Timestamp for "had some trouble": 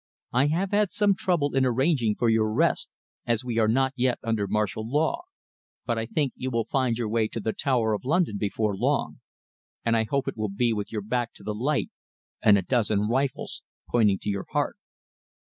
0.71-1.53